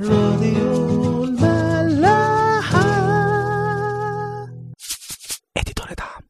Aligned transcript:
راديو 0.00 1.24
الملاحة. 1.24 2.82
اديتور 5.56 5.86
دعم. 5.98 6.22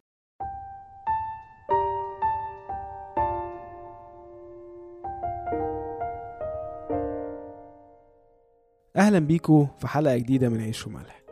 أهلا 8.96 9.18
بيكم 9.18 9.67
في 9.79 9.89
حلقة 9.89 10.17
جديدة 10.17 10.49
من 10.49 10.61
عيش 10.61 10.87
وملح. 10.87 11.23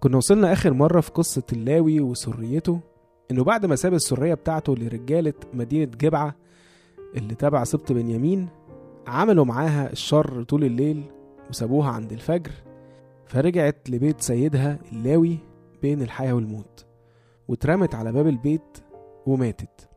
كنا 0.00 0.16
وصلنا 0.16 0.52
آخر 0.52 0.72
مرة 0.72 1.00
في 1.00 1.10
قصة 1.10 1.42
اللاوي 1.52 2.00
وسريته 2.00 2.80
إنه 3.30 3.44
بعد 3.44 3.66
ما 3.66 3.76
ساب 3.76 3.94
السرية 3.94 4.34
بتاعته 4.34 4.74
لرجالة 4.76 5.34
مدينة 5.54 5.84
جبعة 5.84 6.34
اللي 7.16 7.34
تبع 7.34 7.64
سبط 7.64 7.92
بنيامين 7.92 8.48
عملوا 9.06 9.44
معاها 9.44 9.92
الشر 9.92 10.42
طول 10.42 10.64
الليل 10.64 11.02
وسابوها 11.50 11.90
عند 11.90 12.12
الفجر 12.12 12.50
فرجعت 13.26 13.90
لبيت 13.90 14.20
سيدها 14.20 14.78
اللاوي 14.92 15.38
بين 15.82 16.02
الحياة 16.02 16.32
والموت 16.32 16.86
واترمت 17.48 17.94
على 17.94 18.12
باب 18.12 18.26
البيت 18.26 18.78
وماتت. 19.26 19.88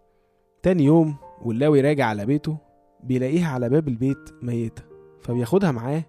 تاني 0.63 0.83
يوم 0.83 1.15
واللاوي 1.41 1.81
راجع 1.81 2.05
على 2.05 2.25
بيته 2.25 2.57
بيلاقيها 3.03 3.47
على 3.49 3.69
باب 3.69 3.87
البيت 3.87 4.29
ميتة 4.41 4.83
فبياخدها 5.21 5.71
معاه 5.71 6.03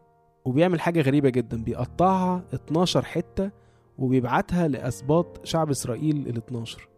وبيعمل 0.44 0.80
حاجة 0.80 1.00
غريبة 1.00 1.28
جدا 1.28 1.62
بيقطعها 1.64 2.44
12 2.54 3.04
حتة 3.04 3.50
وبيبعتها 3.98 4.68
لأسباط 4.68 5.46
شعب 5.46 5.70
إسرائيل 5.70 6.16
ال 6.28 6.36
12 6.36 6.88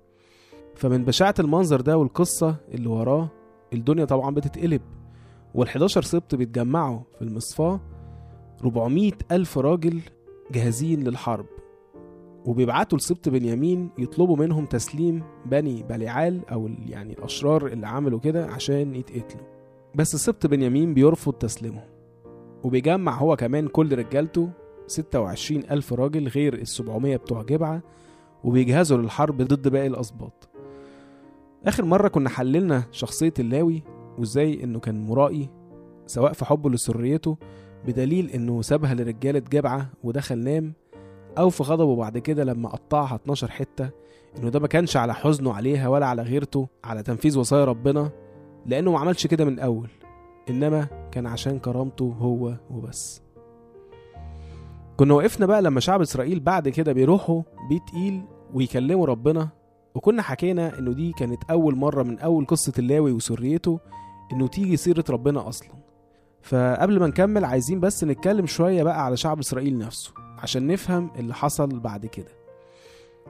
فمن 0.74 1.04
بشاعة 1.04 1.34
المنظر 1.38 1.80
ده 1.80 1.98
والقصة 1.98 2.56
اللي 2.74 2.88
وراه 2.88 3.28
الدنيا 3.72 4.04
طبعا 4.04 4.34
بتتقلب 4.34 4.82
وال 5.54 5.68
11 5.68 6.02
سبط 6.02 6.34
بيتجمعوا 6.34 7.00
في 7.18 7.22
المصفاة 7.22 7.80
400 8.64 9.12
ألف 9.32 9.58
راجل 9.58 10.00
جاهزين 10.52 11.04
للحرب 11.04 11.46
وبيبعتوا 12.46 12.98
لسبط 12.98 13.28
بنيامين 13.28 13.90
يطلبوا 13.98 14.36
منهم 14.36 14.66
تسليم 14.66 15.22
بني 15.46 15.82
بليعال 15.82 16.48
أو 16.48 16.70
يعني 16.86 17.12
الأشرار 17.12 17.66
اللي 17.66 17.86
عملوا 17.86 18.20
كده 18.20 18.46
عشان 18.46 18.94
يتقتلوا. 18.94 19.46
بس 19.94 20.16
سبط 20.16 20.46
بنيامين 20.46 20.94
بيرفض 20.94 21.32
تسليمهم 21.32 21.88
وبيجمع 22.64 23.18
هو 23.18 23.36
كمان 23.36 23.68
كل 23.68 23.98
رجالته 23.98 24.50
26 24.86 25.62
ألف 25.70 25.92
راجل 25.92 26.28
غير 26.28 26.54
ال 26.54 26.66
700 26.68 27.16
بتوع 27.16 27.42
جبعة 27.42 27.82
وبيجهزوا 28.44 28.98
للحرب 28.98 29.42
ضد 29.42 29.68
باقي 29.68 29.86
الأسباط. 29.86 30.48
آخر 31.66 31.84
مرة 31.84 32.08
كنا 32.08 32.28
حللنا 32.28 32.82
شخصية 32.90 33.34
اللاوي 33.38 33.82
وإزاي 34.18 34.64
إنه 34.64 34.80
كان 34.80 35.06
مرائي 35.06 35.50
سواء 36.06 36.32
في 36.32 36.44
حبه 36.44 36.70
لسريته 36.70 37.36
بدليل 37.86 38.30
إنه 38.30 38.62
سابها 38.62 38.94
لرجالة 38.94 39.38
جبعة 39.38 39.88
ودخل 40.04 40.38
نام 40.38 40.72
أو 41.38 41.50
في 41.50 41.62
غضبه 41.62 41.96
بعد 41.96 42.18
كده 42.18 42.44
لما 42.44 42.68
قطعها 42.68 43.14
12 43.14 43.50
حتة 43.50 43.90
إنه 44.38 44.48
ده 44.50 44.60
ما 44.60 44.66
كانش 44.68 44.96
على 44.96 45.14
حزنه 45.14 45.52
عليها 45.54 45.88
ولا 45.88 46.06
على 46.06 46.22
غيرته 46.22 46.68
على 46.84 47.02
تنفيذ 47.02 47.38
وصايا 47.38 47.64
ربنا 47.64 48.10
لأنه 48.66 48.92
ما 48.92 48.98
عملش 48.98 49.26
كده 49.26 49.44
من 49.44 49.52
الأول 49.52 49.88
إنما 50.50 51.08
كان 51.12 51.26
عشان 51.26 51.58
كرامته 51.58 52.14
هو 52.18 52.54
وبس. 52.70 53.22
كنا 54.96 55.14
وقفنا 55.14 55.46
بقى 55.46 55.62
لما 55.62 55.80
شعب 55.80 56.00
إسرائيل 56.00 56.40
بعد 56.40 56.68
كده 56.68 56.92
بيروحوا 56.92 57.42
بيت 57.68 57.82
إيل 57.94 58.22
ويكلموا 58.54 59.06
ربنا 59.06 59.48
وكنا 59.94 60.22
حكينا 60.22 60.78
إنه 60.78 60.92
دي 60.92 61.12
كانت 61.12 61.44
أول 61.50 61.76
مرة 61.76 62.02
من 62.02 62.18
أول 62.18 62.46
قصة 62.46 62.72
اللاوي 62.78 63.12
وسريته 63.12 63.80
إنه 64.32 64.46
تيجي 64.46 64.76
سيرة 64.76 65.04
ربنا 65.10 65.48
أصلا. 65.48 65.81
فقبل 66.42 67.00
ما 67.00 67.06
نكمل 67.06 67.44
عايزين 67.44 67.80
بس 67.80 68.04
نتكلم 68.04 68.46
شوية 68.46 68.82
بقى 68.82 69.04
على 69.04 69.16
شعب 69.16 69.38
إسرائيل 69.38 69.78
نفسه 69.78 70.12
عشان 70.38 70.66
نفهم 70.66 71.10
اللي 71.18 71.34
حصل 71.34 71.80
بعد 71.80 72.06
كده. 72.06 72.32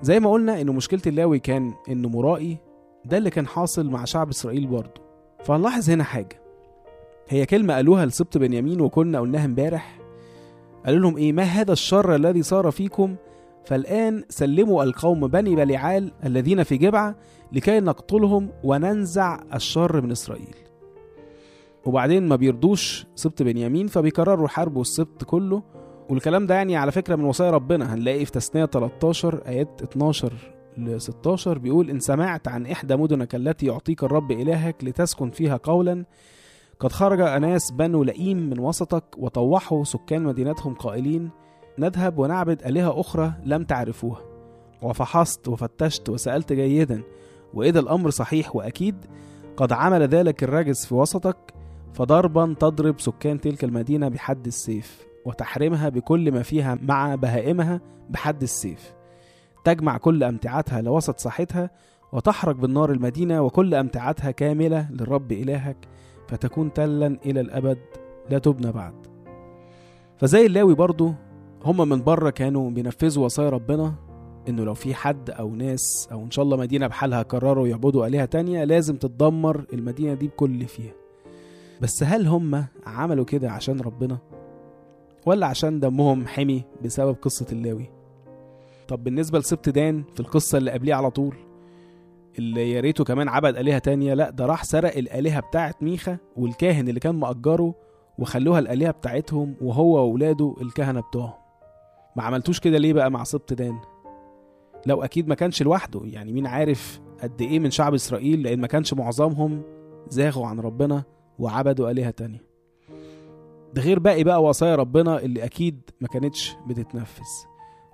زي 0.02 0.20
ما 0.20 0.30
قلنا 0.30 0.60
إنه 0.60 0.72
مشكلة 0.72 1.00
اللاوي 1.06 1.38
كان 1.38 1.72
إنه 1.88 2.08
مرائي 2.08 2.58
ده 3.04 3.18
اللي 3.18 3.30
كان 3.30 3.46
حاصل 3.46 3.90
مع 3.90 4.04
شعب 4.04 4.28
إسرائيل 4.28 4.66
برضه. 4.66 5.00
فهنلاحظ 5.44 5.90
هنا 5.90 6.04
حاجة. 6.04 6.42
هي 7.28 7.46
كلمة 7.46 7.74
قالوها 7.74 8.06
لسبط 8.06 8.38
بنيامين 8.38 8.80
وكنا 8.80 9.20
قلناها 9.20 9.44
امبارح. 9.44 9.98
قالوا 10.86 11.00
لهم 11.00 11.16
إيه؟ 11.16 11.32
ما 11.32 11.42
هذا 11.42 11.72
الشر 11.72 12.14
الذي 12.14 12.42
صار 12.42 12.70
فيكم؟ 12.70 13.16
فالآن 13.64 14.24
سلموا 14.28 14.84
القوم 14.84 15.26
بني 15.26 15.56
بليعال 15.56 16.12
الذين 16.24 16.62
في 16.62 16.76
جبعة 16.76 17.14
لكي 17.52 17.80
نقتلهم 17.80 18.50
وننزع 18.64 19.40
الشر 19.54 20.00
من 20.00 20.10
إسرائيل. 20.10 20.54
وبعدين 21.86 22.28
ما 22.28 22.36
بيرضوش 22.36 23.06
سبط 23.14 23.42
بنيامين 23.42 23.86
فبيقرروا 23.86 24.44
يحاربوا 24.44 24.82
السبط 24.82 25.24
كله. 25.24 25.62
والكلام 26.10 26.46
ده 26.46 26.54
يعني 26.54 26.76
على 26.76 26.92
فكرة 26.92 27.16
من 27.16 27.24
وصايا 27.24 27.50
ربنا. 27.50 27.94
هنلاقي 27.94 28.24
في 28.24 28.32
تثنية 28.32 28.64
13 28.64 29.42
آيات 29.46 29.82
12 29.82 30.32
ل 30.78 31.00
16 31.00 31.58
بيقول 31.58 31.90
إن 31.90 32.00
سمعت 32.00 32.48
عن 32.48 32.66
إحدى 32.66 32.96
مدنك 32.96 33.34
التي 33.34 33.66
يعطيك 33.66 34.04
الرب 34.04 34.30
إلهك 34.32 34.84
لتسكن 34.84 35.30
فيها 35.30 35.56
قولا. 35.56 36.04
قد 36.80 36.92
خرج 36.92 37.20
أناس 37.20 37.70
بنو 37.70 38.02
لئيم 38.02 38.50
من 38.50 38.58
وسطك 38.58 39.04
وطوحوا 39.18 39.84
سكان 39.84 40.22
مدينتهم 40.22 40.74
قائلين 40.74 41.30
نذهب 41.78 42.18
ونعبد 42.18 42.62
آلهة 42.66 43.00
أخرى 43.00 43.32
لم 43.44 43.64
تعرفوها. 43.64 44.20
وفحصت 44.82 45.48
وفتشت 45.48 46.08
وسألت 46.08 46.52
جيدا. 46.52 47.02
وإذا 47.54 47.80
الأمر 47.80 48.10
صحيح 48.10 48.56
وأكيد 48.56 48.96
قد 49.56 49.72
عمل 49.72 50.02
ذلك 50.02 50.44
الرجس 50.44 50.86
في 50.86 50.94
وسطك. 50.94 51.61
فضربا 51.92 52.54
تضرب 52.60 53.00
سكان 53.00 53.40
تلك 53.40 53.64
المدينة 53.64 54.08
بحد 54.08 54.46
السيف 54.46 55.06
وتحرمها 55.24 55.88
بكل 55.88 56.32
ما 56.32 56.42
فيها 56.42 56.78
مع 56.82 57.14
بهائمها 57.14 57.80
بحد 58.10 58.42
السيف. 58.42 58.94
تجمع 59.64 59.98
كل 59.98 60.24
أمتعتها 60.24 60.80
لوسط 60.80 61.18
ساحتها 61.18 61.70
وتحرق 62.12 62.56
بالنار 62.56 62.92
المدينة 62.92 63.42
وكل 63.42 63.74
أمتعتها 63.74 64.30
كاملة 64.30 64.88
للرب 64.90 65.32
إلهك 65.32 65.76
فتكون 66.28 66.72
تلا 66.72 67.06
إلى 67.26 67.40
الأبد 67.40 67.78
لا 68.30 68.38
تبنى 68.38 68.72
بعد. 68.72 68.94
فزي 70.16 70.46
اللاوي 70.46 70.74
برضو 70.74 71.12
هما 71.64 71.84
من 71.84 72.02
بره 72.02 72.30
كانوا 72.30 72.70
بينفذوا 72.70 73.24
وصايا 73.24 73.50
ربنا 73.50 73.94
إنه 74.48 74.64
لو 74.64 74.74
في 74.74 74.94
حد 74.94 75.30
أو 75.30 75.54
ناس 75.54 76.08
أو 76.12 76.24
إن 76.24 76.30
شاء 76.30 76.44
الله 76.44 76.56
مدينة 76.56 76.86
بحالها 76.86 77.22
قرروا 77.22 77.68
يعبدوا 77.68 78.06
آلهة 78.06 78.24
تانية 78.24 78.64
لازم 78.64 78.96
تتدمر 78.96 79.64
المدينة 79.72 80.14
دي 80.14 80.28
بكل 80.28 80.66
فيها. 80.66 81.01
بس 81.82 82.02
هل 82.02 82.26
هما 82.26 82.66
عملوا 82.86 83.24
كده 83.24 83.50
عشان 83.50 83.80
ربنا؟ 83.80 84.18
ولا 85.26 85.46
عشان 85.46 85.80
دمهم 85.80 86.26
حمي 86.26 86.64
بسبب 86.84 87.16
قصة 87.22 87.46
اللاوي؟ 87.52 87.90
طب 88.88 89.04
بالنسبة 89.04 89.38
لسبت 89.38 89.68
دان 89.68 90.04
في 90.14 90.20
القصة 90.20 90.58
اللي 90.58 90.70
قبليه 90.70 90.94
على 90.94 91.10
طول 91.10 91.34
اللي 92.38 92.70
يا 92.70 92.80
ريته 92.80 93.04
كمان 93.04 93.28
عبد 93.28 93.56
آلهة 93.56 93.78
تانية 93.78 94.14
لا 94.14 94.30
ده 94.30 94.46
راح 94.46 94.64
سرق 94.64 94.96
الآلهة 94.96 95.40
بتاعت 95.40 95.82
ميخا 95.82 96.16
والكاهن 96.36 96.88
اللي 96.88 97.00
كان 97.00 97.14
مأجره 97.14 97.74
وخلوها 98.18 98.58
الآلهة 98.58 98.90
بتاعتهم 98.90 99.54
وهو 99.60 100.08
وولاده 100.08 100.54
الكهنة 100.60 101.00
بتوعهم. 101.00 101.34
ما 102.16 102.22
عملتوش 102.22 102.60
كده 102.60 102.78
ليه 102.78 102.92
بقى 102.92 103.10
مع 103.10 103.24
سبط 103.24 103.52
دان؟ 103.52 103.78
لو 104.86 105.02
أكيد 105.04 105.28
ما 105.28 105.34
كانش 105.34 105.62
لوحده 105.62 106.00
يعني 106.04 106.32
مين 106.32 106.46
عارف 106.46 107.00
قد 107.22 107.42
إيه 107.42 107.58
من 107.58 107.70
شعب 107.70 107.94
إسرائيل 107.94 108.42
لأن 108.42 108.60
ما 108.60 108.66
كانش 108.66 108.94
معظمهم 108.94 109.62
زاغوا 110.08 110.46
عن 110.46 110.60
ربنا 110.60 111.02
وعبدوا 111.42 111.90
آلهة 111.90 112.10
تانية. 112.10 112.42
ده 113.74 113.82
غير 113.82 113.98
باقي 113.98 114.24
بقى 114.24 114.42
وصايا 114.42 114.76
ربنا 114.76 115.18
اللي 115.20 115.44
أكيد 115.44 115.90
ما 116.00 116.08
كانتش 116.08 116.56
بتتنفذ. 116.66 117.22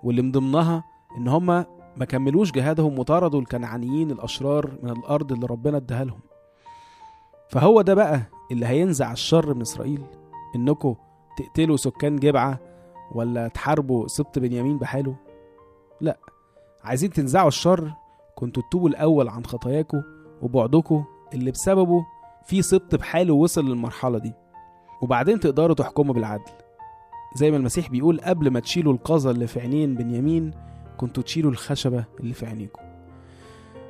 واللي 0.02 0.22
من 0.22 0.32
ضمنها 0.32 0.84
إن 1.16 1.28
هما 1.28 1.66
ما 1.96 2.04
كملوش 2.04 2.52
جهادهم 2.52 2.98
وطردوا 2.98 3.40
الكنعانيين 3.40 4.10
الأشرار 4.10 4.78
من 4.82 4.90
الأرض 4.90 5.32
اللي 5.32 5.46
ربنا 5.46 5.76
اداها 5.76 6.04
لهم. 6.04 6.20
فهو 7.48 7.82
ده 7.82 7.94
بقى 7.94 8.22
اللي 8.52 8.66
هينزع 8.66 9.12
الشر 9.12 9.54
من 9.54 9.60
إسرائيل. 9.60 10.02
إنكم 10.56 10.94
تقتلوا 11.38 11.76
سكان 11.76 12.16
جبعة 12.16 12.58
ولا 13.14 13.48
تحاربوا 13.48 14.08
سبط 14.08 14.38
بنيامين 14.38 14.78
بحاله؟ 14.78 15.16
لا. 16.00 16.18
عايزين 16.84 17.10
تنزعوا 17.10 17.48
الشر؟ 17.48 17.92
كنتوا 18.34 18.62
تتوبوا 18.62 18.88
الأول 18.88 19.28
عن 19.28 19.44
خطاياكم 19.46 20.02
وبعدكم 20.42 21.04
اللي 21.34 21.50
بسببه 21.50 22.06
في 22.48 22.62
سبط 22.62 22.94
بحاله 22.94 23.34
وصل 23.34 23.68
للمرحلة 23.68 24.18
دي. 24.18 24.32
وبعدين 25.02 25.40
تقدروا 25.40 25.74
تحكموا 25.74 26.14
بالعدل. 26.14 26.52
زي 27.36 27.50
ما 27.50 27.56
المسيح 27.56 27.90
بيقول 27.90 28.20
قبل 28.20 28.50
ما 28.50 28.60
تشيلوا 28.60 28.92
القذى 28.92 29.30
اللي 29.30 29.46
في 29.46 29.60
عينين 29.60 29.94
بنيامين 29.94 30.50
كنتوا 30.96 31.22
تشيلوا 31.22 31.50
الخشبة 31.50 32.04
اللي 32.20 32.34
في 32.34 32.46
عينيكم. 32.46 32.82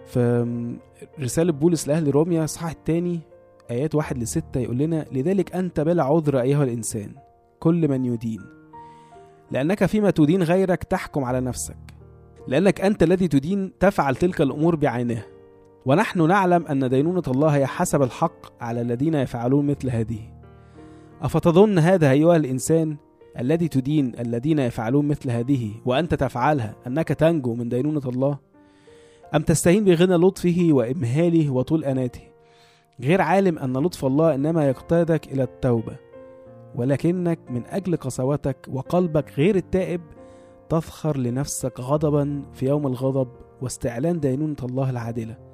في 0.07 0.77
رسالة 1.21 1.53
بولس 1.53 1.89
لأهل 1.89 2.15
روميا 2.15 2.47
صحاح 2.47 2.71
التاني 2.71 3.21
آيات 3.71 3.95
واحد 3.95 4.19
لستة 4.19 4.61
يقول 4.61 4.79
لنا 4.79 5.07
لذلك 5.13 5.57
أنت 5.57 5.81
بلا 5.81 6.03
عذر 6.03 6.41
أيها 6.41 6.65
الإنسان 6.65 7.13
كل 7.61 7.89
من 7.89 8.05
يدين. 8.05 8.41
لأنك 9.51 9.87
فيما 9.87 10.11
تدين 10.11 10.43
غيرك 10.43 10.85
تحكم 10.85 11.25
على 11.25 11.41
نفسك. 11.41 11.77
لأنك 12.49 12.81
أنت 12.81 13.03
الذي 13.03 13.29
تدين 13.29 13.79
تفعل 13.79 14.17
تلك 14.17 14.41
الأمور 14.41 14.77
بعينها 14.77 15.25
ونحن 15.87 16.27
نعلم 16.29 16.67
أن 16.67 16.89
دينونة 16.89 17.23
الله 17.29 17.49
هي 17.49 17.67
حسب 17.67 18.03
الحق 18.03 18.63
على 18.63 18.81
الذين 18.81 19.15
يفعلون 19.15 19.67
مثل 19.67 19.91
هذه. 19.91 20.21
أفتظن 21.23 21.79
هذا 21.79 22.11
أيها 22.11 22.37
الإنسان 22.37 22.97
الذي 23.39 23.69
تدين 23.69 24.13
الذين 24.19 24.59
يفعلون 24.59 25.09
مثل 25.09 25.31
هذه 25.31 25.71
وأنت 25.85 26.15
تفعلها 26.15 26.75
أنك 26.87 27.09
تنجو 27.09 27.55
من 27.55 27.69
دينونة 27.69 28.03
الله؟ 28.07 28.39
أم 29.35 29.43
تستهين 29.43 29.85
بغنى 29.85 30.15
لطفه 30.15 30.69
وإمهاله 30.71 31.51
وطول 31.51 31.85
أناته؟ 31.85 32.23
غير 33.01 33.21
عالم 33.21 33.59
أن 33.59 33.77
لطف 33.77 34.05
الله 34.05 34.35
إنما 34.35 34.69
يقتادك 34.69 35.33
إلى 35.33 35.43
التوبة 35.43 35.97
ولكنك 36.75 37.39
من 37.51 37.63
أجل 37.67 37.97
قسوتك 37.97 38.57
وقلبك 38.69 39.33
غير 39.39 39.57
التائب 39.57 40.01
تفخر 40.69 41.17
لنفسك 41.17 41.81
غضبا 41.81 42.43
في 42.53 42.67
يوم 42.67 42.87
الغضب 42.87 43.29
واستعلان 43.63 44.21
دينونة 44.21 44.57
الله 44.63 44.91
العادلة. 44.91 45.48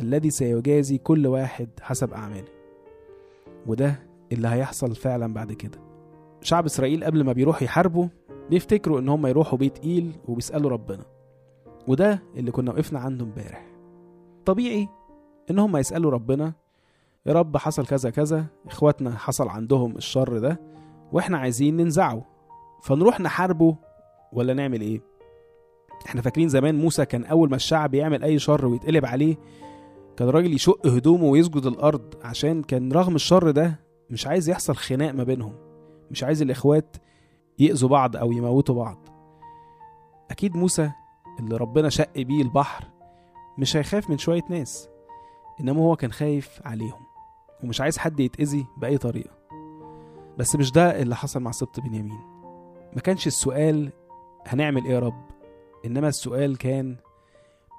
الذي 0.00 0.30
سيجازي 0.30 0.98
كل 0.98 1.26
واحد 1.26 1.68
حسب 1.80 2.12
أعماله. 2.12 2.48
وده 3.66 4.02
اللي 4.32 4.48
هيحصل 4.48 4.94
فعلا 4.94 5.34
بعد 5.34 5.52
كده. 5.52 5.78
شعب 6.42 6.64
إسرائيل 6.64 7.04
قبل 7.04 7.24
ما 7.24 7.32
بيروحوا 7.32 7.64
يحاربوا 7.64 8.08
بيفتكروا 8.50 9.00
إن 9.00 9.08
هم 9.08 9.26
يروحوا 9.26 9.58
بيت 9.58 9.78
إيل 9.78 10.12
وبيسألوا 10.28 10.70
ربنا. 10.70 11.04
وده 11.88 12.22
اللي 12.36 12.50
كنا 12.50 12.72
وقفنا 12.72 12.98
عنده 12.98 13.24
امبارح. 13.24 13.66
طبيعي 14.46 14.88
إن 15.50 15.58
هم 15.58 15.76
يسألوا 15.76 16.10
ربنا 16.10 16.52
يا 17.26 17.32
رب 17.32 17.56
حصل 17.56 17.86
كذا 17.86 18.10
كذا 18.10 18.46
إخواتنا 18.66 19.10
حصل 19.16 19.48
عندهم 19.48 19.96
الشر 19.96 20.38
ده 20.38 20.60
وإحنا 21.12 21.38
عايزين 21.38 21.76
ننزعه. 21.76 22.24
فنروح 22.82 23.20
نحاربه 23.20 23.76
ولا 24.32 24.54
نعمل 24.54 24.80
إيه؟ 24.80 25.00
إحنا 26.06 26.22
فاكرين 26.22 26.48
زمان 26.48 26.74
موسى 26.78 27.04
كان 27.06 27.24
أول 27.24 27.50
ما 27.50 27.56
الشعب 27.56 27.94
يعمل 27.94 28.22
أي 28.24 28.38
شر 28.38 28.66
ويتقلب 28.66 29.06
عليه 29.06 29.36
كان 30.18 30.28
الراجل 30.28 30.54
يشق 30.54 30.86
هدومه 30.86 31.24
ويسجد 31.24 31.66
الأرض 31.66 32.14
عشان 32.22 32.62
كان 32.62 32.92
رغم 32.92 33.14
الشر 33.14 33.50
ده 33.50 33.80
مش 34.10 34.26
عايز 34.26 34.48
يحصل 34.48 34.76
خناق 34.76 35.14
ما 35.14 35.24
بينهم. 35.24 35.52
مش 36.10 36.24
عايز 36.24 36.42
الإخوات 36.42 36.96
يأذوا 37.58 37.88
بعض 37.88 38.16
أو 38.16 38.32
يموتوا 38.32 38.74
بعض. 38.74 39.08
أكيد 40.30 40.56
موسى 40.56 40.90
اللي 41.40 41.56
ربنا 41.56 41.88
شق 41.88 42.18
بيه 42.18 42.42
البحر 42.42 42.84
مش 43.58 43.76
هيخاف 43.76 44.10
من 44.10 44.18
شوية 44.18 44.42
ناس 44.50 44.88
إنما 45.60 45.80
هو 45.82 45.96
كان 45.96 46.12
خايف 46.12 46.60
عليهم 46.64 47.00
ومش 47.64 47.80
عايز 47.80 47.98
حد 47.98 48.20
يتأذي 48.20 48.66
بأي 48.76 48.98
طريقة. 48.98 49.30
بس 50.38 50.56
مش 50.56 50.72
ده 50.72 51.02
اللي 51.02 51.16
حصل 51.16 51.40
مع 51.40 51.50
سبط 51.50 51.80
بنيامين. 51.80 52.20
ما 52.94 53.00
كانش 53.04 53.26
السؤال 53.26 53.92
هنعمل 54.46 54.84
إيه 54.84 54.92
يا 54.92 54.98
رب 54.98 55.24
إنما 55.84 56.08
السؤال 56.08 56.58
كان 56.58 56.96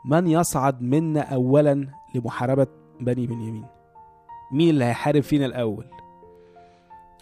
من 0.05 0.27
يصعد 0.27 0.81
منا 0.81 1.21
اولا 1.21 1.98
لمحاربة 2.15 2.67
بني 2.99 3.27
بنيامين. 3.27 3.65
مين 4.51 4.69
اللي 4.69 4.85
هيحارب 4.85 5.23
فينا 5.23 5.45
الأول؟ 5.45 5.85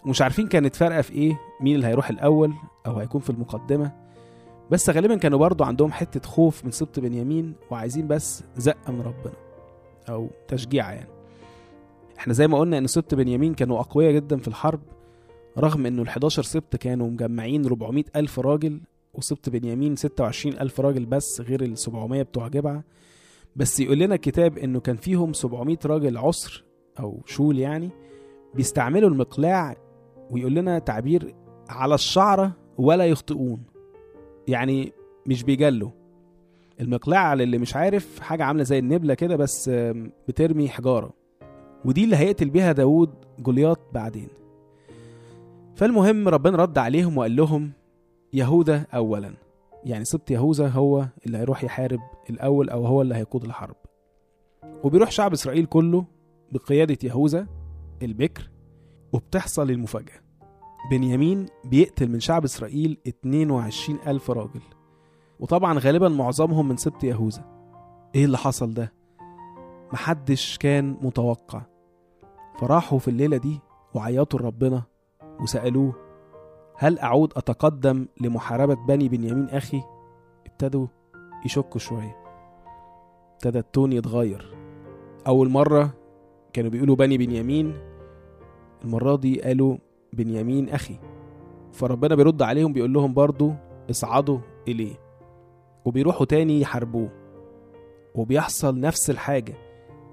مش 0.06 0.22
عارفين 0.22 0.46
كانت 0.48 0.76
فارقة 0.76 1.02
في 1.02 1.12
إيه 1.12 1.40
مين 1.60 1.74
اللي 1.74 1.86
هيروح 1.86 2.10
الأول 2.10 2.54
أو 2.86 2.98
هيكون 2.98 3.20
في 3.20 3.30
المقدمة 3.30 3.92
بس 4.70 4.90
غالبا 4.90 5.16
كانوا 5.16 5.38
برضو 5.38 5.64
عندهم 5.64 5.92
حتة 5.92 6.28
خوف 6.28 6.64
من 6.64 6.70
سبط 6.70 7.00
بنيامين 7.00 7.54
وعايزين 7.70 8.08
بس 8.08 8.44
زقه 8.56 8.92
من 8.92 9.00
ربنا 9.00 9.34
أو 10.08 10.28
تشجيع 10.48 10.92
يعني. 10.92 11.08
إحنا 12.18 12.32
زي 12.32 12.46
ما 12.48 12.58
قلنا 12.58 12.78
إن 12.78 12.86
سبط 12.86 13.14
بنيامين 13.14 13.54
كانوا 13.54 13.80
أقوياء 13.80 14.12
جدا 14.12 14.36
في 14.36 14.48
الحرب 14.48 14.80
رغم 15.58 15.86
إنه 15.86 16.02
ال 16.02 16.08
11 16.08 16.42
سبط 16.42 16.76
كانوا 16.76 17.10
مجمعين 17.10 17.64
400 17.66 18.04
ألف 18.16 18.40
راجل 18.40 18.80
وسبط 19.14 19.48
بنيامين 19.48 19.96
26 19.96 20.58
ألف 20.58 20.80
راجل 20.80 21.06
بس 21.06 21.40
غير 21.40 21.62
ال 21.62 21.78
700 21.78 22.22
بتوع 22.22 22.48
جبعة 22.48 22.82
بس 23.58 23.80
يقول 23.80 23.98
لنا 23.98 24.14
الكتاب 24.14 24.58
إنه 24.58 24.80
كان 24.80 24.96
فيهم 24.96 25.32
700 25.32 25.78
راجل 25.86 26.16
عسر 26.18 26.64
أو 27.00 27.22
شول 27.26 27.58
يعني 27.58 27.90
بيستعملوا 28.54 29.10
المقلاع 29.10 29.76
ويقول 30.30 30.54
لنا 30.54 30.78
تعبير 30.78 31.34
على 31.68 31.94
الشعرة 31.94 32.52
ولا 32.78 33.06
يخطئون. 33.06 33.62
يعني 34.48 34.92
مش 35.26 35.42
بيجلوا. 35.42 35.90
المقلاع 36.80 37.32
اللي 37.32 37.58
مش 37.58 37.76
عارف 37.76 38.20
حاجة 38.20 38.44
عاملة 38.44 38.62
زي 38.62 38.78
النبلة 38.78 39.14
كده 39.14 39.36
بس 39.36 39.70
بترمي 40.28 40.68
حجارة. 40.68 41.10
ودي 41.84 42.04
اللي 42.04 42.16
هيقتل 42.16 42.50
بيها 42.50 42.72
داود 42.72 43.10
جولياط 43.38 43.80
بعدين. 43.92 44.28
فالمهم 45.74 46.28
ربنا 46.28 46.56
رد 46.56 46.78
عليهم 46.78 47.18
وقال 47.18 47.36
لهم 47.36 47.72
يهوذا 48.32 48.86
اولا. 48.94 49.34
يعني 49.84 50.04
سبط 50.04 50.30
يهوذا 50.30 50.68
هو 50.68 51.08
اللي 51.26 51.38
هيروح 51.38 51.64
يحارب 51.64 52.00
الأول 52.30 52.70
أو 52.70 52.86
هو 52.86 53.02
اللي 53.02 53.14
هيقود 53.14 53.44
الحرب. 53.44 53.76
وبيروح 54.84 55.10
شعب 55.10 55.32
إسرائيل 55.32 55.66
كله 55.66 56.04
بقيادة 56.52 56.98
يهوذا 57.04 57.46
البكر 58.02 58.50
وبتحصل 59.12 59.70
المفاجأة. 59.70 60.20
بنيامين 60.90 61.46
بيقتل 61.64 62.08
من 62.08 62.20
شعب 62.20 62.44
إسرائيل 62.44 62.98
22 63.08 63.98
ألف 64.06 64.30
راجل. 64.30 64.60
وطبعا 65.40 65.78
غالبا 65.78 66.08
معظمهم 66.08 66.68
من 66.68 66.76
سبط 66.76 67.04
يهوذا. 67.04 67.44
إيه 68.14 68.24
اللي 68.24 68.38
حصل 68.38 68.74
ده؟ 68.74 68.92
محدش 69.92 70.58
كان 70.58 70.96
متوقع. 71.02 71.62
فراحوا 72.60 72.98
في 72.98 73.08
الليلة 73.08 73.36
دي 73.36 73.60
وعيطوا 73.94 74.40
لربنا 74.40 74.82
وسألوه 75.40 76.07
هل 76.80 76.98
أعود 76.98 77.32
أتقدم 77.36 78.06
لمحاربة 78.20 78.74
بني 78.74 79.08
بنيامين 79.08 79.48
أخي؟ 79.48 79.82
ابتدوا 80.46 80.86
يشكوا 81.44 81.80
شوية. 81.80 82.16
ابتدى 83.34 83.58
التون 83.58 83.92
يتغير. 83.92 84.54
أول 85.26 85.48
مرة 85.50 85.94
كانوا 86.52 86.70
بيقولوا 86.70 86.96
بني 86.96 87.18
بنيامين 87.18 87.74
المرة 88.84 89.16
دي 89.16 89.42
قالوا 89.42 89.76
بنيامين 90.12 90.68
أخي. 90.68 90.98
فربنا 91.72 92.14
بيرد 92.14 92.42
عليهم 92.42 92.72
بيقول 92.72 92.92
لهم 92.92 93.14
برضو 93.14 93.52
اصعدوا 93.90 94.38
إليه. 94.68 94.94
وبيروحوا 95.84 96.26
تاني 96.26 96.60
يحاربوه. 96.60 97.10
وبيحصل 98.14 98.80
نفس 98.80 99.10
الحاجة. 99.10 99.54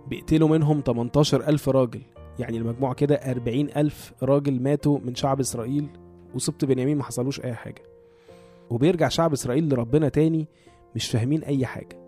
بيقتلوا 0.08 0.50
منهم 0.50 0.82
18 0.86 1.48
ألف 1.48 1.70
راجل. 1.70 2.02
يعني 2.40 2.58
المجموع 2.58 2.94
كده 2.94 3.16
40 3.16 3.70
ألف 3.78 4.14
راجل 4.24 4.62
ماتوا 4.62 5.00
من 5.00 5.16
شعب 5.16 5.40
إسرائيل. 5.40 5.88
وسبط 6.36 6.66
بنيامين 6.66 6.98
ما 6.98 7.04
حصلوش 7.04 7.42
أي 7.42 7.54
حاجة. 7.54 7.84
وبيرجع 8.70 9.08
شعب 9.08 9.34
إسرائيل 9.34 9.70
لربنا 9.70 10.10
تاني 10.10 10.48
مش 10.96 11.10
فاهمين 11.10 11.44
أي 11.44 11.66
حاجة. 11.66 12.00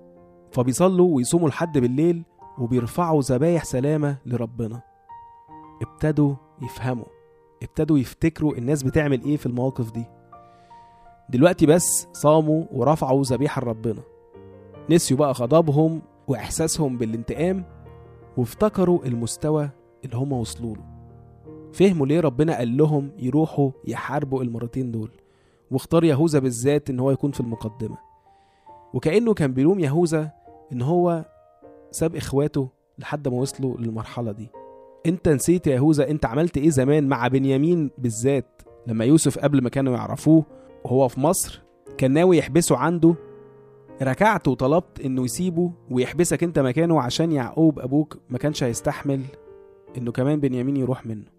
فبيصلوا 0.52 1.16
ويصوموا 1.16 1.50
لحد 1.50 1.78
بالليل 1.78 2.24
وبيرفعوا 2.58 3.22
ذبايح 3.22 3.64
سلامة 3.64 4.18
لربنا. 4.26 4.82
ابتدوا 5.82 6.36
يفهموا. 6.62 7.06
ابتدوا 7.64 7.98
يفتكروا 8.00 8.58
الناس 8.58 8.84
بتعمل 8.84 9.24
إيه 9.24 9.38
في 9.38 9.46
المواقف 9.46 9.92
دي. 9.92 10.06
دلوقتي 11.30 11.66
بس 11.66 12.08
صاموا 12.14 12.66
ورفعوا 12.72 13.24
ذبيحة 13.24 13.62
لربنا. 13.62 14.02
نسيوا 14.90 15.20
بقى 15.20 15.32
غضبهم 15.32 16.02
وإحساسهم 16.28 16.98
بالانتقام 16.98 17.64
وافتكروا 18.38 19.06
المستوى 19.06 19.70
اللي 20.06 20.18
هم 20.18 20.34
وصلوا 20.34 20.76
له. 20.76 20.97
فهموا 21.74 22.08
ليه 22.08 22.20
ربنا 22.20 22.58
قال 22.58 22.78
لهم 22.78 23.12
يروحوا 23.20 23.72
يحاربوا 23.88 24.44
المرتين 24.44 24.92
دول؟ 24.92 25.10
واختار 25.72 26.04
يهوذا 26.04 26.40
بالذات 26.40 26.90
إن 26.90 27.00
هو 27.00 27.12
يكون 27.12 27.32
في 27.32 27.40
المقدمة. 27.40 27.98
وكأنه 28.94 29.34
كان 29.34 29.54
بيلوم 29.54 29.80
يهوذا 29.80 30.32
إن 30.74 30.82
هو 30.82 31.26
ساب 31.92 32.16
إخواته 32.16 32.70
لحد 33.00 33.28
ما 33.28 33.38
وصلوا 33.38 33.78
للمرحلة 33.78 34.32
دي. 34.32 34.50
أنت 35.06 35.30
نسيت 35.30 35.68
يا 35.68 35.76
يهوذا 35.76 36.10
أنت 36.10 36.26
عملت 36.26 36.58
إيه 36.58 36.70
زمان 36.70 37.08
مع 37.08 37.28
بنيامين 37.28 37.92
بالذات 37.98 38.62
لما 38.88 39.06
يوسف 39.06 39.40
قبل 39.40 39.64
ما 39.64 39.70
كانوا 39.70 39.94
يعرفوه 39.94 40.46
وهو 40.86 41.08
في 41.08 41.20
مصر 41.20 41.62
كان 41.98 42.12
ناوي 42.12 42.38
يحبسه 42.38 42.78
عنده؟ 42.78 43.16
ركعت 44.02 44.48
وطلبت 44.48 45.02
إنه 45.06 45.24
يسيبه 45.24 45.72
ويحبسك 45.92 46.44
أنت 46.44 46.60
مكانه 46.60 47.02
عشان 47.02 47.32
يعقوب 47.32 47.80
أبوك 47.80 48.18
ما 48.30 48.38
كانش 48.38 48.64
هيستحمل 48.64 49.22
إنه 49.98 50.12
كمان 50.12 50.40
بنيامين 50.40 50.78
يروح 50.78 51.06
منه. 51.06 51.37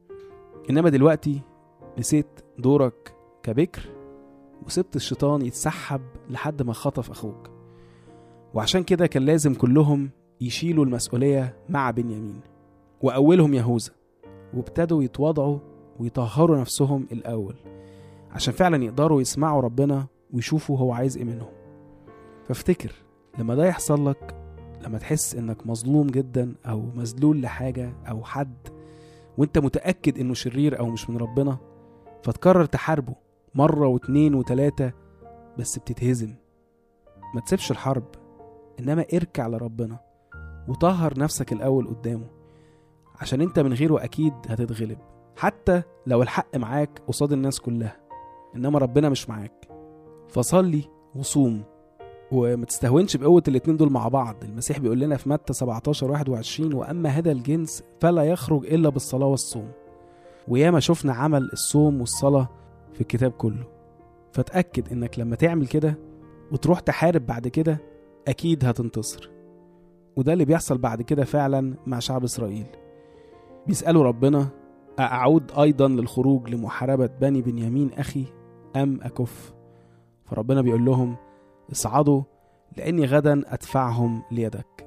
إنما 0.71 0.89
دلوقتي 0.91 1.41
نسيت 1.99 2.41
دورك 2.59 3.15
كبكر 3.43 3.83
وسبت 4.67 4.97
الشيطان 4.97 5.43
يتسحب 5.47 6.01
لحد 6.31 6.63
ما 6.63 6.73
خطف 6.73 7.11
أخوك. 7.11 7.51
وعشان 8.55 8.83
كده 8.83 9.07
كان 9.07 9.23
لازم 9.23 9.55
كلهم 9.55 10.11
يشيلوا 10.41 10.85
المسؤولية 10.85 11.57
مع 11.69 11.91
بنيامين 11.91 12.41
وأولهم 13.03 13.55
يهوذا 13.55 13.93
وابتدوا 14.55 15.03
يتواضعوا 15.03 15.59
ويطهروا 15.99 16.57
نفسهم 16.57 17.07
الأول 17.13 17.55
عشان 18.31 18.55
فعلا 18.55 18.85
يقدروا 18.85 19.21
يسمعوا 19.21 19.63
ربنا 19.63 20.07
ويشوفوا 20.33 20.79
هو 20.79 20.93
عايز 20.93 21.17
إيه 21.17 21.25
منهم. 21.25 21.51
فافتكر 22.45 22.93
لما 23.39 23.55
ده 23.55 23.67
يحصل 23.67 24.09
لك 24.09 24.35
لما 24.85 24.99
تحس 24.99 25.35
إنك 25.35 25.67
مظلوم 25.67 26.07
جدا 26.07 26.55
أو 26.67 26.81
مذلول 26.81 27.43
لحاجة 27.43 27.93
أو 28.09 28.25
حد 28.25 28.69
وانت 29.39 29.59
متأكد 29.59 30.19
انه 30.19 30.35
شرير 30.35 30.79
أو 30.79 30.87
مش 30.87 31.11
من 31.11 31.17
ربنا 31.17 31.59
فتقرر 32.23 32.65
تحاربه 32.65 33.15
مرة 33.55 33.89
واتنين 33.89 34.35
وتلاتة 34.35 34.93
بس 35.59 35.79
بتتهزم. 35.79 36.35
ما 37.35 37.41
تسيبش 37.41 37.71
الحرب 37.71 38.05
إنما 38.81 39.05
اركع 39.15 39.47
لربنا 39.47 39.99
وطهر 40.69 41.19
نفسك 41.19 41.53
الأول 41.53 41.89
قدامه 41.89 42.27
عشان 43.21 43.41
انت 43.41 43.59
من 43.59 43.73
غيره 43.73 44.05
أكيد 44.05 44.33
هتتغلب 44.49 44.99
حتى 45.37 45.83
لو 46.07 46.23
الحق 46.23 46.57
معاك 46.57 47.03
قصاد 47.09 47.33
الناس 47.33 47.61
كلها 47.61 47.97
إنما 48.57 48.79
ربنا 48.79 49.09
مش 49.09 49.29
معاك. 49.29 49.69
فصلي 50.29 50.85
وصوم. 51.15 51.65
وما 52.33 52.65
تستهونش 52.65 53.17
بقوة 53.17 53.43
الاتنين 53.49 53.77
دول 53.77 53.93
مع 53.93 54.09
بعض. 54.09 54.37
المسيح 54.45 54.79
بيقول 54.79 55.01
لنا 55.01 55.17
في 55.17 55.29
متى 55.29 55.53
17 55.53 56.11
21 56.11 56.73
وأما 56.75 57.09
هذا 57.09 57.33
الجنس 57.33 57.83
فلا 58.01 58.23
يخرج 58.23 58.67
إلا 58.67 58.89
بالصلاة 58.89 59.27
والصوم. 59.27 59.69
وياما 60.49 60.81
شفنا 60.81 61.13
عمل 61.13 61.51
الصوم 61.53 62.01
والصلاة 62.01 62.49
في 62.93 63.01
الكتاب 63.01 63.31
كله. 63.31 63.65
فتأكد 64.33 64.93
إنك 64.93 65.19
لما 65.19 65.37
تعمل 65.37 65.67
كده 65.67 65.99
وتروح 66.53 66.81
تحارب 66.81 67.27
بعد 67.27 67.49
كده 67.49 67.79
أكيد 68.29 68.65
هتنتصر. 68.65 69.31
وده 70.17 70.33
اللي 70.33 70.45
بيحصل 70.45 70.79
بعد 70.79 71.03
كده 71.03 71.25
فعلا 71.25 71.75
مع 71.87 71.99
شعب 71.99 72.25
إسرائيل. 72.25 72.67
بيسألوا 73.67 74.05
ربنا 74.05 74.49
أعود 74.99 75.53
أيضا 75.59 75.89
للخروج 75.89 76.51
لمحاربة 76.51 77.07
بني 77.07 77.43
بنيامين 77.43 77.91
أخي 77.93 78.25
أم 78.77 79.01
أكف؟ 79.03 79.55
فربنا 80.25 80.63
بيقول 80.63 80.85
لهم 80.85 81.17
اصعدوا 81.73 82.23
لأني 82.77 83.05
غدا 83.05 83.43
أدفعهم 83.47 84.23
ليدك. 84.31 84.87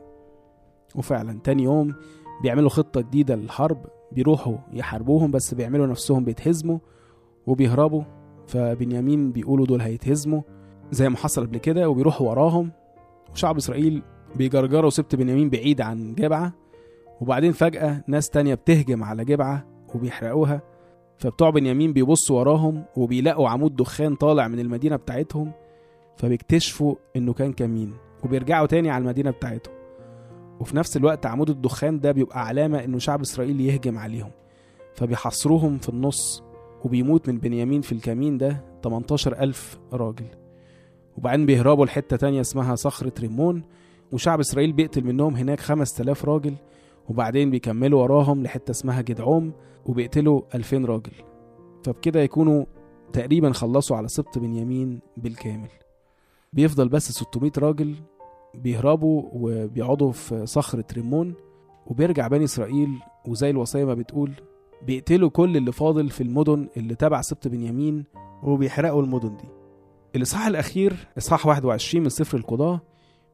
وفعلا 0.95 1.39
تاني 1.43 1.63
يوم 1.63 1.95
بيعملوا 2.41 2.69
خطة 2.69 3.01
جديدة 3.01 3.35
للحرب 3.35 3.85
بيروحوا 4.11 4.57
يحاربوهم 4.73 5.31
بس 5.31 5.53
بيعملوا 5.53 5.87
نفسهم 5.87 6.23
بيتهزموا 6.23 6.79
وبيهربوا. 7.47 8.03
فبنيامين 8.47 9.31
بيقولوا 9.31 9.65
دول 9.65 9.81
هيتهزموا 9.81 10.41
زي 10.91 11.09
ما 11.09 11.17
حصل 11.17 11.45
قبل 11.45 11.57
كده 11.57 11.89
وبيروحوا 11.89 12.29
وراهم. 12.29 12.71
وشعب 13.33 13.57
إسرائيل 13.57 14.03
بيجرجروا 14.35 14.89
سبت 14.89 15.15
بنيامين 15.15 15.49
بعيد 15.49 15.81
عن 15.81 16.15
جبعة. 16.15 16.53
وبعدين 17.21 17.51
فجأة 17.51 18.03
ناس 18.07 18.29
تانية 18.29 18.55
بتهجم 18.55 19.03
على 19.03 19.25
جبعة 19.25 19.65
وبيحرقوها. 19.95 20.61
فبتوع 21.17 21.49
بنيامين 21.49 21.93
بيبصوا 21.93 22.39
وراهم 22.39 22.83
وبيلاقوا 22.97 23.49
عمود 23.49 23.75
دخان 23.75 24.15
طالع 24.15 24.47
من 24.47 24.59
المدينة 24.59 24.95
بتاعتهم. 24.95 25.51
فبيكتشفوا 26.17 26.95
إنه 27.15 27.33
كان 27.33 27.53
كمين 27.53 27.93
وبيرجعوا 28.23 28.67
تاني 28.67 28.89
على 28.89 29.01
المدينة 29.01 29.31
بتاعتهم. 29.31 29.73
وفي 30.59 30.77
نفس 30.77 30.97
الوقت 30.97 31.25
عمود 31.25 31.49
الدخان 31.49 31.99
ده 31.99 32.11
بيبقى 32.11 32.45
علامة 32.47 32.83
إنه 32.83 32.97
شعب 32.99 33.21
إسرائيل 33.21 33.61
يهجم 33.61 33.97
عليهم. 33.97 34.31
فبيحصروهم 34.95 35.77
في 35.77 35.89
النص 35.89 36.43
وبيموت 36.85 37.29
من 37.29 37.37
بنيامين 37.37 37.81
في 37.81 37.91
الكمين 37.91 38.37
ده 38.37 38.63
18 38.83 39.39
ألف 39.39 39.79
راجل. 39.93 40.25
وبعدين 41.17 41.45
بيهربوا 41.45 41.85
لحتة 41.85 42.17
تانية 42.17 42.41
اسمها 42.41 42.75
صخرة 42.75 43.13
ريمون 43.19 43.63
وشعب 44.11 44.39
إسرائيل 44.39 44.73
بيقتل 44.73 45.03
منهم 45.03 45.35
هناك 45.35 45.59
5000 45.59 46.25
راجل. 46.25 46.53
وبعدين 47.09 47.51
بيكملوا 47.51 48.01
وراهم 48.01 48.43
لحتة 48.43 48.71
اسمها 48.71 49.01
جدعوم 49.01 49.53
وبيقتلوا 49.85 50.41
2000 50.55 50.85
راجل. 50.85 51.11
فبكده 51.83 52.19
يكونوا 52.19 52.65
تقريبا 53.13 53.51
خلصوا 53.51 53.97
على 53.97 54.07
سبط 54.07 54.37
بنيامين 54.39 54.99
بالكامل. 55.17 55.69
بيفضل 56.53 56.89
بس 56.89 57.11
600 57.11 57.51
راجل 57.57 57.95
بيهربوا 58.55 59.23
وبيقعدوا 59.33 60.11
في 60.11 60.45
صخرة 60.45 60.85
ريمون 60.93 61.33
وبيرجع 61.85 62.27
بني 62.27 62.43
إسرائيل 62.43 62.99
وزي 63.27 63.49
الوصية 63.49 63.85
ما 63.85 63.93
بتقول 63.93 64.31
بيقتلوا 64.81 65.29
كل 65.29 65.57
اللي 65.57 65.71
فاضل 65.71 66.09
في 66.09 66.23
المدن 66.23 66.69
اللي 66.77 66.95
تبع 66.95 67.21
سبط 67.21 67.47
بنيامين. 67.47 68.03
وبيحرقوا 68.43 69.01
المدن 69.01 69.37
دي. 69.37 69.47
الإصحاح 70.15 70.47
الأخير 70.47 71.07
إصحاح 71.17 71.45
21 71.47 72.03
من 72.03 72.09
سفر 72.09 72.37
القضاة 72.37 72.81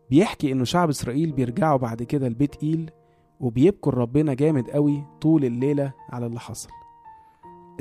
بيحكي 0.09 0.51
إنه 0.51 0.63
شعب 0.63 0.89
إسرائيل 0.89 1.31
بيرجعوا 1.31 1.77
بعد 1.77 2.03
كده 2.03 2.27
لبيت 2.27 2.63
إيل 2.63 2.91
وبيبكوا 3.39 3.91
ربنا 3.91 4.33
جامد 4.33 4.69
قوي 4.69 5.03
طول 5.21 5.45
الليلة 5.45 5.93
على 6.09 6.25
اللي 6.25 6.39
حصل. 6.39 6.69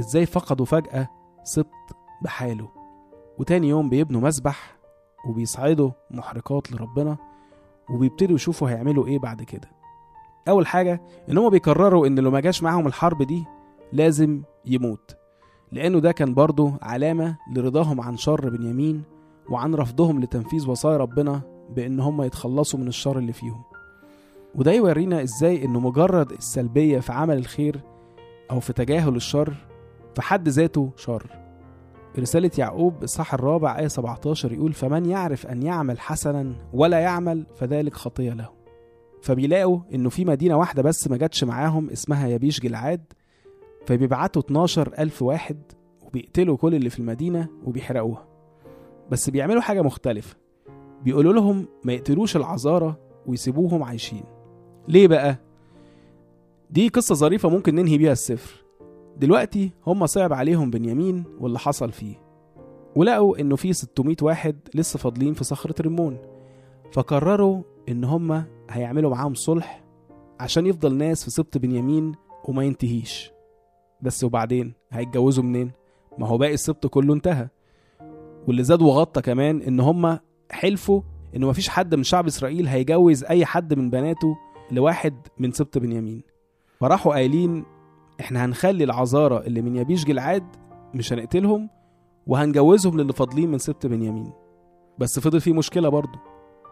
إزاي 0.00 0.26
فقدوا 0.26 0.66
فجأة 0.66 1.08
سبط 1.44 1.96
بحاله. 2.22 2.68
وتاني 3.38 3.68
يوم 3.68 3.88
بيبنوا 3.88 4.20
مسبح 4.20 4.75
وبيصعدوا 5.26 5.90
محرقات 6.10 6.72
لربنا 6.72 7.16
وبيبتدوا 7.90 8.34
يشوفوا 8.34 8.70
هيعملوا 8.70 9.06
إيه 9.06 9.18
بعد 9.18 9.42
كده. 9.42 9.68
أول 10.48 10.66
حاجة 10.66 11.00
إن 11.30 11.38
هم 11.38 11.48
بيقرروا 11.50 12.06
إن 12.06 12.18
لو 12.18 12.30
ما 12.30 12.40
جاش 12.40 12.62
معاهم 12.62 12.86
الحرب 12.86 13.22
دي 13.22 13.44
لازم 13.92 14.42
يموت 14.64 15.16
لأنه 15.72 15.98
ده 15.98 16.12
كان 16.12 16.34
برضه 16.34 16.72
علامة 16.82 17.36
لرضاهم 17.54 18.00
عن 18.00 18.16
شر 18.16 18.48
بنيامين 18.50 19.02
وعن 19.48 19.74
رفضهم 19.74 20.20
لتنفيذ 20.20 20.70
وصايا 20.70 20.96
ربنا 20.96 21.40
بإن 21.76 22.00
هم 22.00 22.22
يتخلصوا 22.22 22.80
من 22.80 22.88
الشر 22.88 23.18
اللي 23.18 23.32
فيهم. 23.32 23.62
وده 24.54 24.72
يورينا 24.72 25.22
إزاي 25.22 25.64
إنه 25.64 25.80
مجرد 25.80 26.32
السلبية 26.32 26.98
في 27.00 27.12
عمل 27.12 27.38
الخير 27.38 27.80
أو 28.50 28.60
في 28.60 28.72
تجاهل 28.72 29.16
الشر 29.16 29.54
في 30.14 30.22
حد 30.22 30.48
ذاته 30.48 30.90
شر. 30.96 31.45
رسالة 32.18 32.50
يعقوب 32.58 33.02
إصحاح 33.02 33.34
الرابع 33.34 33.78
آية 33.78 33.88
17 33.88 34.52
يقول 34.52 34.72
فمن 34.72 35.06
يعرف 35.06 35.46
أن 35.46 35.62
يعمل 35.62 36.00
حسنا 36.00 36.54
ولا 36.72 36.98
يعمل 36.98 37.46
فذلك 37.56 37.94
خطية 37.94 38.32
له. 38.32 38.48
فبيلاقوا 39.22 39.78
إنه 39.94 40.08
في 40.08 40.24
مدينة 40.24 40.56
واحدة 40.56 40.82
بس 40.82 41.08
ما 41.08 41.16
جاتش 41.16 41.44
معاهم 41.44 41.90
اسمها 41.90 42.28
يبيش 42.28 42.60
جلعاد. 42.60 43.04
فبيبعتوا 43.86 44.42
12 44.42 44.92
ألف 44.98 45.22
واحد 45.22 45.58
وبيقتلوا 46.06 46.56
كل 46.56 46.74
اللي 46.74 46.90
في 46.90 46.98
المدينة 46.98 47.48
وبيحرقوها. 47.64 48.26
بس 49.10 49.30
بيعملوا 49.30 49.60
حاجة 49.60 49.82
مختلفة. 49.82 50.36
بيقولوا 51.04 51.32
لهم 51.32 51.68
ما 51.84 51.92
يقتلوش 51.92 52.36
العذارة 52.36 52.98
ويسيبوهم 53.26 53.82
عايشين. 53.82 54.24
ليه 54.88 55.08
بقى؟ 55.08 55.36
دي 56.70 56.88
قصة 56.88 57.14
ظريفة 57.14 57.48
ممكن 57.48 57.74
ننهي 57.74 57.98
بيها 57.98 58.12
السفر. 58.12 58.65
دلوقتي 59.16 59.72
هم 59.86 60.06
صعب 60.06 60.32
عليهم 60.32 60.70
بنيامين 60.70 61.24
واللي 61.40 61.58
حصل 61.58 61.92
فيه. 61.92 62.14
ولقوا 62.96 63.40
إنه 63.40 63.56
في 63.56 63.72
600 63.72 64.16
واحد 64.22 64.56
لسه 64.74 64.98
فاضلين 64.98 65.34
في 65.34 65.44
صخرة 65.44 65.82
ريمون. 65.82 66.18
فقرروا 66.92 67.62
إن 67.88 68.04
هم 68.04 68.44
هيعملوا 68.70 69.10
معاهم 69.10 69.34
صلح 69.34 69.84
عشان 70.40 70.66
يفضل 70.66 70.94
ناس 70.94 71.24
في 71.24 71.30
سبط 71.30 71.58
بنيامين 71.58 72.12
وما 72.44 72.64
ينتهيش. 72.64 73.30
بس 74.02 74.24
وبعدين؟ 74.24 74.72
هيتجوزوا 74.90 75.44
منين؟ 75.44 75.70
ما 76.18 76.26
هو 76.26 76.38
باقي 76.38 76.54
السبط 76.54 76.86
كله 76.86 77.14
انتهى. 77.14 77.48
واللي 78.48 78.62
زاد 78.62 78.82
وغطى 78.82 79.22
كمان 79.22 79.62
إن 79.62 79.80
هم 79.80 80.18
حلفوا 80.50 81.00
إن 81.36 81.44
مفيش 81.44 81.68
حد 81.68 81.94
من 81.94 82.02
شعب 82.02 82.26
إسرائيل 82.26 82.66
هيجوز 82.66 83.24
أي 83.24 83.46
حد 83.46 83.74
من 83.74 83.90
بناته 83.90 84.36
لواحد 84.70 85.14
من 85.38 85.52
سبط 85.52 85.78
بنيامين. 85.78 86.22
فراحوا 86.80 87.12
قايلين 87.12 87.64
إحنا 88.20 88.44
هنخلي 88.44 88.84
العذارى 88.84 89.36
اللي 89.46 89.62
من 89.62 89.76
يبيش 89.76 90.04
جلعاد 90.04 90.44
مش 90.94 91.12
هنقتلهم 91.12 91.70
وهنجوزهم 92.26 93.00
للي 93.00 93.12
فاضلين 93.12 93.50
من 93.50 93.58
سبط 93.58 93.86
بنيامين. 93.86 94.32
بس 94.98 95.18
فضل 95.20 95.40
في 95.40 95.52
مشكلة 95.52 95.88
برضه. 95.88 96.18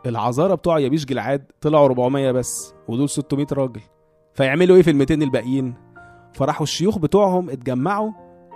العذارى 0.06 0.56
بتوع 0.56 0.78
يبيش 0.78 1.04
جلعاد 1.04 1.44
طلعوا 1.60 1.86
400 1.86 2.32
بس 2.32 2.74
ودول 2.88 3.08
600 3.08 3.46
راجل. 3.52 3.80
فيعملوا 4.34 4.76
إيه 4.76 4.82
في 4.82 4.90
ال 4.90 4.96
200 4.96 5.14
الباقيين؟ 5.14 5.74
فراحوا 6.34 6.62
الشيوخ 6.64 6.98
بتوعهم 6.98 7.50
اتجمعوا 7.50 8.10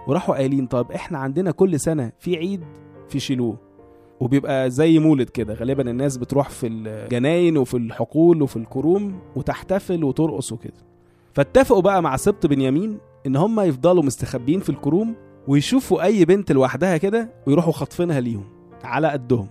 وراحوا 0.09 0.35
قايلين 0.35 0.67
طب 0.67 0.93
إحنا 0.93 1.19
عندنا 1.19 1.51
كل 1.51 1.81
سنة 1.81 2.13
في 2.19 2.37
عيد 2.37 2.65
في 3.09 3.21
شيلوه. 3.21 3.57
وبيبقى 4.21 4.71
زي 4.71 4.99
مولد 4.99 5.29
كده 5.31 5.55
غالبا 5.55 5.91
الناس 5.91 6.17
بتروح 6.17 6.49
في 6.49 6.67
الجناين 6.67 7.57
وفي 7.57 7.77
الحقول 7.77 8.43
وفي 8.43 8.57
الكروم 8.57 9.19
وتحتفل 9.37 10.05
وترقص 10.05 10.53
وكده. 10.53 10.89
فاتفقوا 11.39 11.83
بقى 11.83 12.03
مع 12.03 12.17
سبط 12.17 12.47
بنيامين 12.47 12.99
إن 13.27 13.37
هم 13.37 13.61
يفضلوا 13.61 14.03
مستخبيين 14.03 14.61
في 14.61 14.71
الكروم 14.71 15.15
ويشوفوا 15.49 16.03
أي 16.03 16.25
بنت 16.25 16.53
لوحدها 16.53 16.97
كده 16.97 17.31
ويروحوا 17.47 17.73
خاطفينها 17.73 18.21
ليهم 18.21 18.45
على 18.85 19.09
قدهم. 19.09 19.49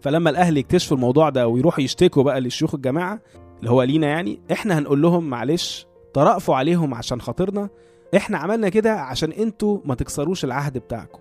فلما 0.00 0.30
الأهل 0.30 0.56
يكتشفوا 0.56 0.96
الموضوع 0.96 1.28
ده 1.28 1.48
ويروحوا 1.48 1.84
يشتكوا 1.84 2.22
بقى 2.22 2.40
للشيوخ 2.40 2.74
الجماعة 2.74 3.20
اللي 3.58 3.70
هو 3.70 3.82
لينا 3.82 4.06
يعني 4.06 4.40
إحنا 4.52 4.78
هنقول 4.78 5.02
لهم 5.02 5.30
معلش 5.30 5.86
ترأفوا 6.14 6.56
عليهم 6.56 6.94
عشان 6.94 7.20
خاطرنا 7.20 7.68
إحنا 8.16 8.38
عملنا 8.38 8.68
كده 8.68 8.92
عشان 8.92 9.32
أنتوا 9.32 9.78
ما 9.84 9.94
تكسروش 9.94 10.44
العهد 10.44 10.78
بتاعكم. 10.78 11.18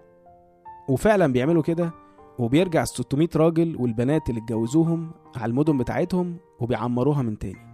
وفعلا 0.90 1.34
بيعملوا 1.34 1.64
كده 1.64 1.92
وبيرجع 2.40 2.82
ال 2.82 2.88
600 2.88 3.30
راجل 3.36 3.76
والبنات 3.80 4.30
اللي 4.30 4.42
اتجوزوهم 4.42 5.12
على 5.36 5.50
المدن 5.50 5.78
بتاعتهم 5.78 6.38
وبيعمروها 6.60 7.22
من 7.22 7.40
تاني. 7.40 7.72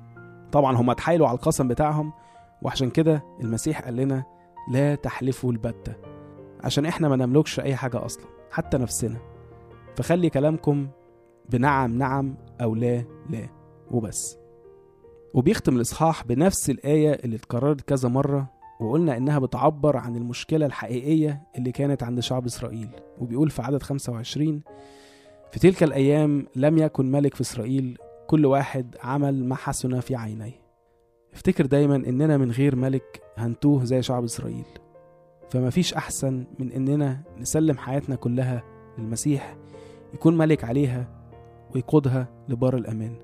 طبعا 0.52 0.78
هم 0.78 0.90
اتحايلوا 0.90 1.28
على 1.28 1.36
القسم 1.36 1.68
بتاعهم 1.68 2.14
وعشان 2.62 2.90
كده 2.90 3.24
المسيح 3.42 3.82
قال 3.82 3.96
لنا 3.96 4.24
لا 4.72 4.96
تحلفوا 4.96 5.52
البتة 5.52 5.94
عشان 6.64 6.86
إحنا 6.86 7.10
ما 7.10 7.16
نملكش 7.16 7.60
أي 7.60 7.76
حاجة 7.76 8.06
أصلا 8.06 8.26
حتى 8.52 8.78
نفسنا. 8.78 9.18
فخلي 9.96 10.30
كلامكم 10.30 10.88
بنعم 11.50 11.98
نعم 11.98 12.36
أو 12.62 12.76
لا 12.76 13.04
لا 13.30 13.50
وبس. 13.92 14.38
وبيختم 15.34 15.76
الإصحاح 15.76 16.24
بنفس 16.24 16.70
الآية 16.70 17.12
اللي 17.12 17.36
اتكررت 17.36 17.82
كذا 17.82 18.10
مرة 18.10 18.52
وقلنا 18.80 19.18
إنها 19.18 19.40
بتعبر 19.40 19.98
عن 19.98 20.16
المشكلة 20.16 20.66
الحقيقية 20.66 21.42
اللي 21.58 21.72
كانت 21.72 22.04
عند 22.04 22.20
شعب 22.20 22.46
إسرائيل. 22.46 22.90
وبيقول 23.20 23.50
في 23.50 23.62
عدد 23.62 23.84
25 23.84 24.62
في 25.52 25.60
تلك 25.60 25.84
الأيام 25.84 26.46
لم 26.56 26.78
يكن 26.78 27.12
ملك 27.12 27.36
في 27.36 27.42
إسرائيل 27.42 27.98
كل 28.28 28.46
واحد 28.46 28.96
عمل 29.04 29.46
ما 29.46 29.56
حسن 29.56 30.00
في 30.00 30.16
عينيه. 30.16 30.67
افتكر 31.38 31.66
دايما 31.66 31.96
إننا 31.96 32.38
من 32.38 32.52
غير 32.52 32.76
ملك 32.76 33.22
هنتوه 33.38 33.84
زي 33.84 34.02
شعب 34.02 34.24
إسرائيل. 34.24 34.66
فما 35.50 35.70
فيش 35.70 35.94
أحسن 35.94 36.46
من 36.60 36.72
إننا 36.72 37.22
نسلم 37.40 37.78
حياتنا 37.78 38.16
كلها 38.16 38.64
للمسيح 38.98 39.58
يكون 40.14 40.38
ملك 40.38 40.64
عليها 40.64 41.08
ويقودها 41.76 42.28
لبار 42.50 42.78
الأمان. 42.78 43.16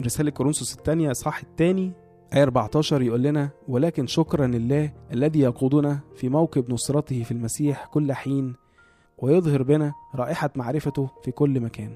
رسالة 0.00 0.30
كورنثوس 0.30 0.78
الثانية 0.78 1.10
إصحاح 1.10 1.40
الثاني 1.42 1.92
آية 2.34 2.42
14 2.42 3.02
يقول 3.02 3.22
لنا 3.22 3.50
ولكن 3.68 4.06
شكرا 4.06 4.46
لله 4.46 4.92
الذي 5.12 5.40
يقودنا 5.40 6.00
في 6.16 6.28
موكب 6.28 6.72
نصرته 6.72 7.22
في 7.22 7.32
المسيح 7.32 7.86
كل 7.86 8.12
حين 8.12 8.54
ويظهر 9.18 9.62
بنا 9.62 9.92
رائحة 10.14 10.50
معرفته 10.56 11.10
في 11.22 11.30
كل 11.30 11.60
مكان. 11.60 11.94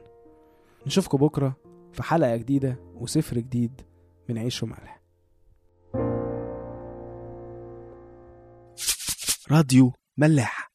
نشوفكم 0.87 1.19
بكرة 1.19 1.57
في 1.93 2.03
حلقة 2.03 2.37
جديدة 2.37 2.77
وسفر 2.95 3.39
جديد 3.39 3.81
من 4.29 4.39
عيش 4.39 4.63
وملح. 4.63 5.02
راديو 9.53 9.93
ملاح. 10.19 10.73